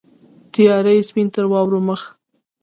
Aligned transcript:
تیاره 0.53 0.91
یې 0.97 1.03
سپین 1.09 1.27
تر 1.33 1.45
واورو 1.51 1.79
مخ 1.87 2.01